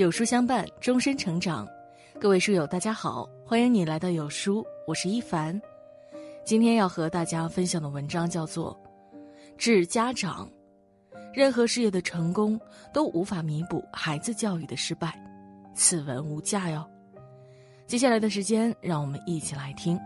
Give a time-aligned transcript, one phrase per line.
[0.00, 1.68] 有书相伴，终身成长。
[2.18, 5.60] 各位书友，大家好，欢迎你来到有书，我是一凡。
[6.42, 8.74] 今天要和大家分享的文章叫做
[9.58, 10.48] 《致家长》，
[11.34, 12.58] 任何事业的成功
[12.94, 15.14] 都无法弥补孩子教育的失败，
[15.74, 16.82] 此文无价哟。
[17.86, 20.00] 接下来的时间，让我们一起来听。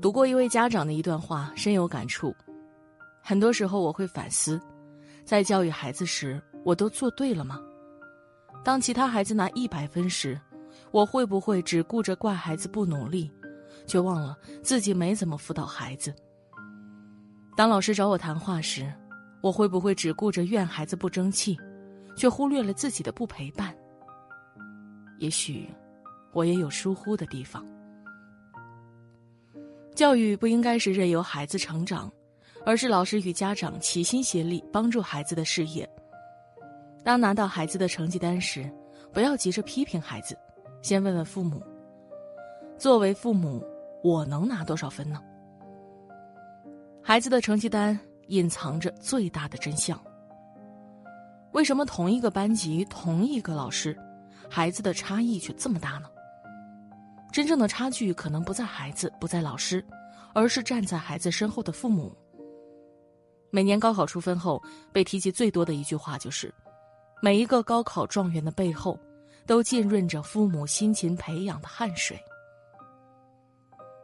[0.00, 2.34] 读过一位家长的一段话，深有感触。
[3.22, 4.60] 很多时候，我会反思，
[5.24, 7.60] 在教育孩子时，我都做对了吗？
[8.64, 10.38] 当其他孩子拿一百分时，
[10.90, 13.30] 我会不会只顾着怪孩子不努力，
[13.86, 16.12] 却忘了自己没怎么辅导孩子？
[17.56, 18.92] 当老师找我谈话时，
[19.40, 21.56] 我会不会只顾着怨孩子不争气，
[22.16, 23.74] 却忽略了自己的不陪伴？
[25.18, 25.68] 也许，
[26.32, 27.64] 我也有疏忽的地方。
[29.94, 32.10] 教育不应该是任由孩子成长。
[32.64, 35.88] 而是老师与家长齐心协力帮助孩子的事业。
[37.04, 38.70] 当拿到孩子的成绩单时，
[39.12, 40.38] 不要急着批评孩子，
[40.82, 41.60] 先问问父母：
[42.78, 43.64] 作为父母，
[44.02, 45.20] 我能拿多少分呢？
[47.02, 50.00] 孩子的成绩单隐藏着最大的真相。
[51.50, 53.98] 为什么同一个班级、同一个老师，
[54.48, 56.08] 孩子的差异却这么大呢？
[57.32, 59.84] 真正的差距可能不在孩子，不在老师，
[60.32, 62.16] 而是站在孩子身后的父母。
[63.54, 64.62] 每年高考出分后，
[64.94, 66.50] 被提及最多的一句话就是
[67.20, 68.98] ：“每一个高考状元的背后，
[69.46, 72.18] 都浸润着父母辛勤培养的汗水。”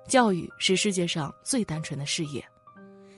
[0.06, 2.46] 教育是世界上最单纯的事业，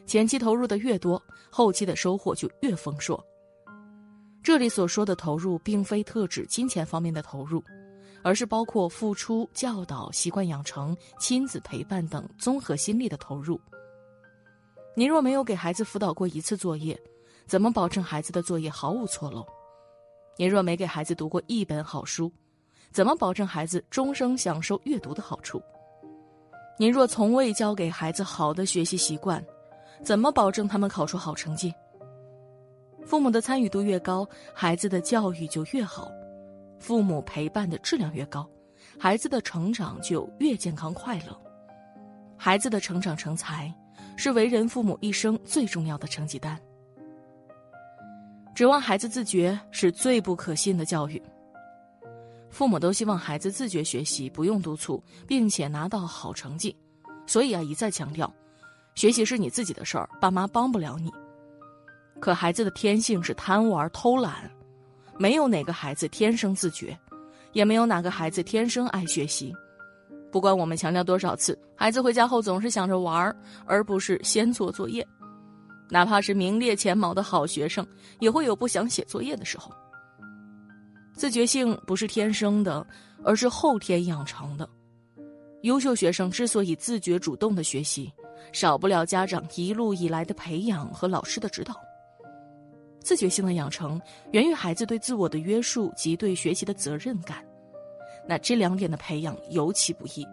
[0.06, 1.20] 前期投入的越多，
[1.50, 3.20] 后期的收获就越丰硕。
[4.40, 7.60] 这里所说的投入，并非特指金钱方面的投入，
[8.22, 13.60] 而是包括付出、教导、习惯养成、亲子陪伴等综合心力的投入。
[15.00, 16.94] 您若没有给孩子辅导过一次作业，
[17.46, 19.42] 怎么保证孩子的作业毫无错漏？
[20.36, 22.30] 您若没给孩子读过一本好书，
[22.92, 25.58] 怎么保证孩子终生享受阅读的好处？
[26.78, 29.42] 您若从未教给孩子好的学习习惯，
[30.04, 31.72] 怎么保证他们考出好成绩？
[33.02, 36.08] 父母的参与度越高，孩子的教育就越好；
[36.78, 38.46] 父母陪伴的质量越高，
[38.98, 41.34] 孩子的成长就越健康快乐。
[42.36, 43.74] 孩子的成长成才。
[44.20, 46.60] 是为人父母一生最重要的成绩单。
[48.54, 51.20] 指望孩子自觉是最不可信的教育。
[52.50, 56.76] 父母都希望孩子自觉学习，不用督促，并且拿到好成绩，
[57.26, 58.30] 所以啊，一再强调，
[58.94, 61.10] 学习是你自己的事儿，爸妈帮不了你。
[62.20, 64.50] 可孩子的天性是贪玩偷懒，
[65.16, 66.94] 没有哪个孩子天生自觉，
[67.54, 69.54] 也没有哪个孩子天生爱学习。
[70.30, 73.34] 不管我们强调多少次，孩子回家后总是想着玩儿，
[73.66, 75.06] 而不是先做作业。
[75.88, 77.84] 哪怕是名列前茅的好学生，
[78.20, 79.72] 也会有不想写作业的时候。
[81.14, 82.86] 自觉性不是天生的，
[83.24, 84.68] 而是后天养成的。
[85.62, 88.10] 优秀学生之所以自觉主动的学习，
[88.52, 91.74] 少不了家长一路以来的培养和老师的指导。
[93.00, 97.44] 自觉性的养成，源于孩子对自我的约束及对学习的责任感。
[98.30, 100.24] 那这两点的培养尤其不易，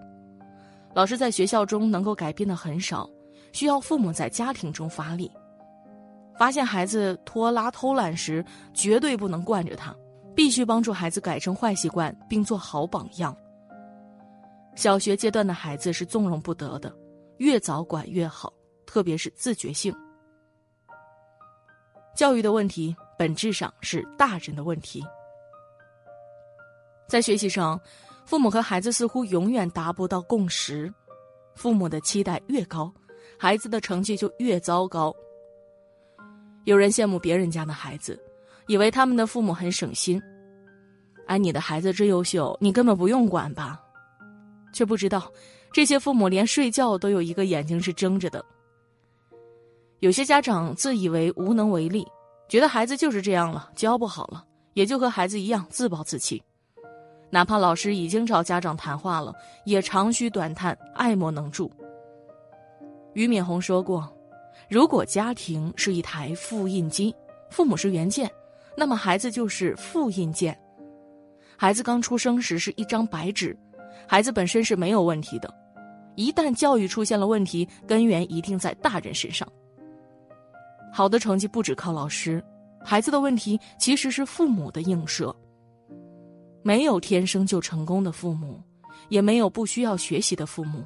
[0.93, 3.09] 老师在学校中能够改变的很少，
[3.53, 5.31] 需要父母在家庭中发力。
[6.37, 9.95] 发现孩子拖拉偷懒时，绝对不能惯着他，
[10.35, 13.35] 必须帮助孩子改正坏习惯，并做好榜样。
[14.75, 16.95] 小学阶段的孩子是纵容不得的，
[17.37, 18.53] 越早管越好，
[18.85, 19.91] 特别是自觉性。
[22.15, 25.03] 教育的问题本质上是大人的问题。
[27.07, 27.79] 在学习上，
[28.25, 30.93] 父母和孩子似乎永远达不到共识。
[31.55, 32.93] 父母的期待越高，
[33.39, 35.15] 孩子的成绩就越糟糕。
[36.65, 38.21] 有人羡慕别人家的孩子，
[38.67, 40.21] 以为他们的父母很省心。
[41.27, 43.81] 哎，你的孩子真优秀，你根本不用管吧？
[44.73, 45.31] 却不知道，
[45.71, 48.43] 这些父母连睡觉都有一个眼睛是睁着的。
[49.99, 52.05] 有些家长自以为无能为力，
[52.49, 56.43] 觉得孩子就是这样了，教不好了，也就和孩子一样自暴自弃。
[57.29, 59.33] 哪怕老师已经找家长谈话了，
[59.65, 61.71] 也长吁短叹、爱莫能助。
[63.13, 64.07] 俞敏洪说过
[64.69, 67.13] ：“如果家庭是一台复印机，
[67.49, 68.31] 父母是原件，
[68.77, 70.57] 那么孩子就是复印件。
[71.57, 73.57] 孩子刚出生时是一张白纸，
[74.07, 75.53] 孩子本身是没有问题的，
[76.15, 79.47] 一旦教育出现了问题，根源一定在大人身上。
[80.93, 82.41] 好的成绩不只靠老师，
[82.85, 85.35] 孩子的问题其实是父母的映射。”
[86.67, 88.61] 没有天生就成功的父母，
[89.07, 90.85] 也没有不需要学习的父母。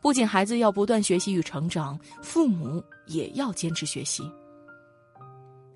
[0.00, 4.28] 不仅孩子要不断学习与成长，父母也要坚持学习。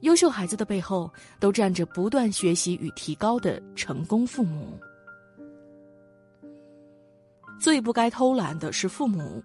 [0.01, 1.09] 优秀孩子的背后，
[1.39, 4.77] 都站着不断学习与提高的成功父母。
[7.61, 9.41] 最不该偷懒的是父母，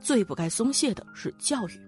[0.00, 1.80] 最不该松懈的是教育。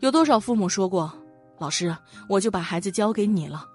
[0.00, 1.10] 有多少父母说过
[1.58, 1.96] ：“老师，
[2.28, 3.66] 我就把孩子交给你了。”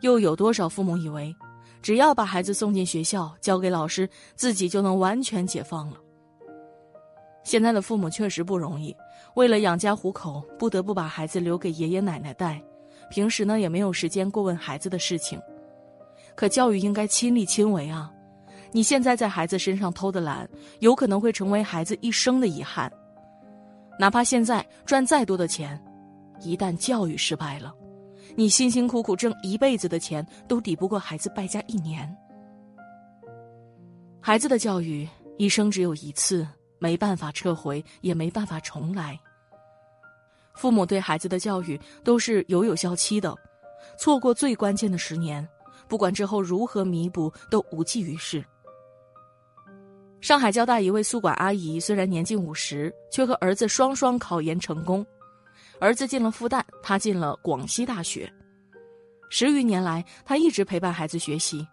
[0.00, 1.34] 又有多少父母以为，
[1.82, 5.96] 只要把孩子送进学校，交给老师，自己就能完全解放了？
[7.42, 8.94] 现在的父母确实不容易，
[9.34, 12.62] 为了养家糊口，不得不把孩子留给爷爷奶奶带，
[13.10, 15.40] 平时呢也没有时间过问孩子的事情。
[16.36, 18.10] 可教育应该亲力亲为啊！
[18.72, 20.48] 你现在在孩子身上偷的懒，
[20.78, 22.90] 有可能会成为孩子一生的遗憾。
[23.98, 25.78] 哪怕现在赚再多的钱，
[26.40, 27.74] 一旦教育失败了，
[28.36, 32.16] 你辛辛苦苦挣一辈子的钱都抵不过孩子败家一年。
[34.20, 36.46] 孩子的教育一生只有一次。
[36.82, 39.20] 没办法撤回，也没办法重来。
[40.54, 43.36] 父母对孩子的教育都是有有效期的，
[43.98, 45.46] 错过最关键的十年，
[45.88, 48.42] 不管之后如何弥补，都无济于事。
[50.22, 55.06] 上海交大一位宿管阿姨，虽然年近五十，却和儿子双双考研成功。
[55.80, 58.30] 儿子进了复旦，他进了广西大学。
[59.30, 61.66] 十余年来，他一直陪伴孩子学习，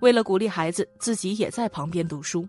[0.00, 2.48] 为了鼓励孩子，自己也在旁边读书。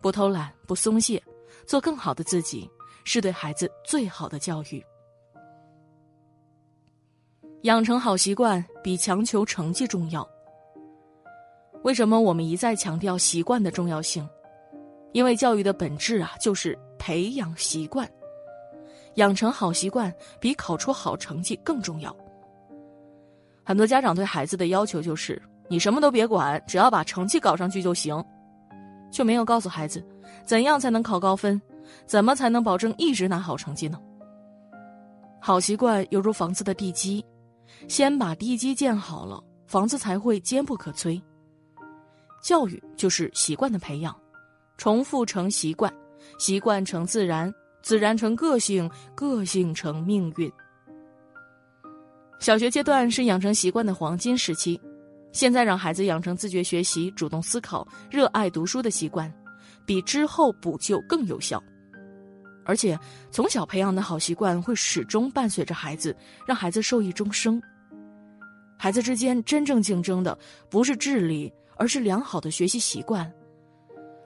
[0.00, 1.22] 不偷懒，不松懈，
[1.66, 2.68] 做更好的自己，
[3.04, 4.84] 是对孩子最好的教育。
[7.62, 10.28] 养成好习惯比强求成绩重要。
[11.84, 14.28] 为什么我们一再强调习惯的重要性？
[15.12, 18.08] 因为教育的本质啊，就是培养习惯。
[19.18, 22.14] 养成好习惯比考出好成绩更重要。
[23.64, 28.24] 很多家长对孩子的要求就是：你什么都别管，只要把成绩搞上去就行。
[29.10, 30.04] 却没有告诉孩子，
[30.44, 31.60] 怎样才能考高分，
[32.04, 33.98] 怎么才能保证一直拿好成绩呢？
[35.40, 37.24] 好习惯犹如房子的地基，
[37.88, 41.20] 先把地基建好了，房子才会坚不可摧。
[42.42, 44.14] 教育就是习惯的培养，
[44.76, 45.90] 重复成习惯，
[46.38, 47.52] 习惯成自然，
[47.88, 50.52] 自然成个性，个性成命运。
[52.38, 54.78] 小学阶段是养成习惯的黄金时期。
[55.32, 59.32] 现在让孩子养成自觉学习、主动思考、热爱读书的习惯，
[59.86, 61.58] 比之后补救更有效。
[62.66, 62.94] 而且
[63.30, 66.14] 从小培养的好习惯会始终伴随着孩子，
[66.46, 67.58] 让孩子受益终生。
[68.76, 70.38] 孩子之间真正竞争的
[70.68, 73.32] 不是智力，而是良好的学习习惯。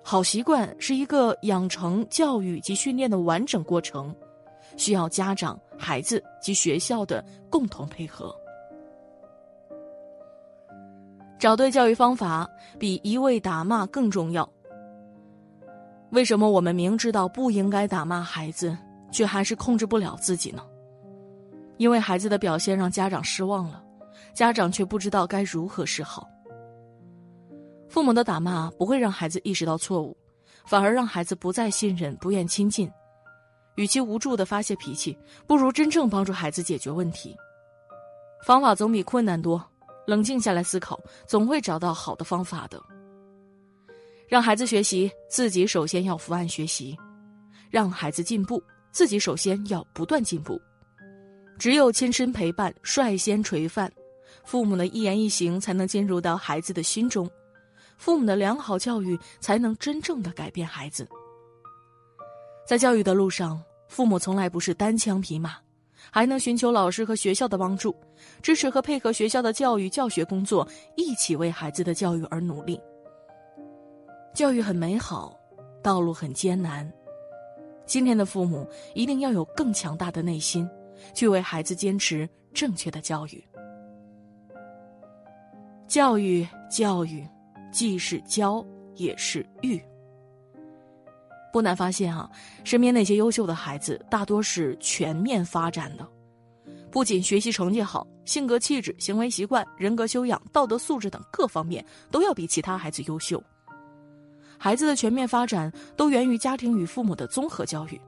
[0.02, 4.14] 好习惯是一个养成、教育及训练的完整过程，
[4.76, 8.34] 需要家长、孩子及学校的共同配合。
[11.38, 14.48] 找对教育方法比一味打骂更重要。
[16.10, 18.76] 为什么我们明知道不应该打骂孩子，
[19.10, 20.62] 却还是控制不了自己呢？
[21.78, 23.82] 因为孩子的表现让家长失望了，
[24.34, 26.28] 家长却不知道该如何是好。
[27.92, 30.16] 父母的打骂不会让孩子意识到错误，
[30.64, 32.90] 反而让孩子不再信任、不愿亲近。
[33.74, 35.14] 与其无助的发泄脾气，
[35.46, 37.36] 不如真正帮助孩子解决问题。
[38.46, 39.62] 方法总比困难多。
[40.06, 42.82] 冷静下来思考，总会找到好的方法的。
[44.26, 46.96] 让孩子学习，自己首先要伏案学习；
[47.70, 50.58] 让孩子进步，自己首先要不断进步。
[51.58, 53.92] 只有亲身陪伴，率先垂范，
[54.44, 57.30] 父母的一言一行才能进入到孩子的心中，
[58.02, 61.08] 父母的良好教育才能真正的改变孩子。
[62.66, 65.54] 在教育的路上，父母从来不是单枪匹马。
[66.10, 67.94] 还能寻求老师和学校的帮助，
[68.42, 70.66] 支持和配合学校的教育教学工作，
[70.96, 72.78] 一起为孩子的教育而努力。
[74.34, 75.38] 教育很美好，
[75.80, 76.92] 道路很艰难。
[77.86, 80.68] 今天的父母一定要有更强大的内心，
[81.14, 83.44] 去为孩子坚持正确的教育。
[85.86, 87.24] 教育，教育，
[87.72, 88.64] 既是教，
[88.94, 89.82] 也是育。
[91.52, 92.30] 不难发现啊，
[92.62, 96.08] 身边那些优秀的孩子大多是全面发展的，
[96.90, 103.42] 不仅学习成绩好，性格气质、行为习惯、人格修养、道德素质等各方面都要比其他孩子优秀。
[104.58, 108.00] 孩子的全面发展都源于家庭与父母的综合教育。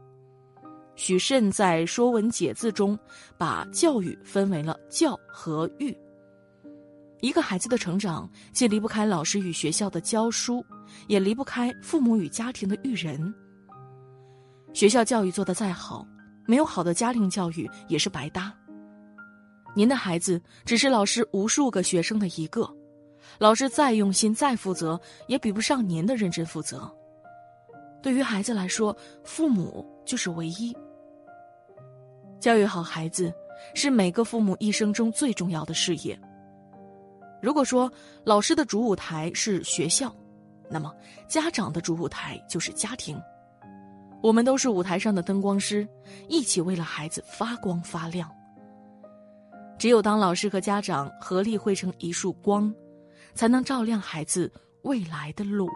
[0.97, 2.97] 许慎在《说文解字》中
[3.37, 5.95] 把教育分为了教和育。
[7.25, 10.65] 一个孩子的成长既离不开老师与学校的教书。
[11.09, 13.35] 也离不开父母与家庭的育人。
[14.73, 16.07] 学校教育做得再好，
[16.47, 18.53] 没有好的家庭教育也是白搭。
[19.75, 22.69] 您的孩子只是老师无数个学生的一个，
[23.39, 26.91] 老师再用心再负责，也比不上您的认真负责。
[28.03, 30.77] 对于孩子来说，父母就是唯一，
[32.39, 33.33] 教育好孩子
[33.75, 36.19] 是每个父母一生中最重要的事业。
[37.45, 37.93] 如果说
[38.25, 40.11] 老师的主舞台是学校，
[40.71, 40.91] 那么
[41.29, 43.21] 家长的主舞台就是家庭。
[44.23, 45.87] 我们都是舞台上的灯光师，
[46.27, 48.27] 一起为了孩子发光发亮。
[49.79, 52.75] 只有当老师和家长合力汇成一束光，
[53.35, 55.69] 才能照亮孩子未来的路。